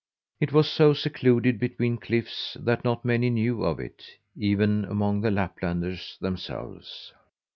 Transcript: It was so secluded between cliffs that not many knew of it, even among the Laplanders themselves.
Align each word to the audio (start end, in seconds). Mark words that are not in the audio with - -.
It 0.39 0.51
was 0.51 0.67
so 0.67 0.93
secluded 0.95 1.59
between 1.59 1.97
cliffs 1.99 2.57
that 2.59 2.83
not 2.83 3.05
many 3.05 3.29
knew 3.29 3.63
of 3.63 3.79
it, 3.79 4.03
even 4.35 4.83
among 4.85 5.21
the 5.21 5.29
Laplanders 5.29 6.17
themselves. 6.19 7.13